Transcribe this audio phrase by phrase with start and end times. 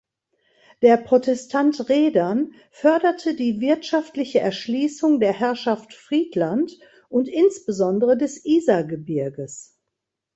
[0.81, 6.75] Der Protestant Redern förderte die wirtschaftliche Erschließung der Herrschaft Friedland
[7.07, 9.77] und insbesondere des Isergebirges.